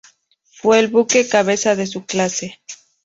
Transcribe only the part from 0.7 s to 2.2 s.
el buque cabeza de su